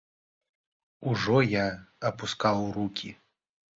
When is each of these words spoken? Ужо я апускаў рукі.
Ужо 1.11 1.37
я 1.51 1.67
апускаў 2.13 2.57
рукі. 2.79 3.09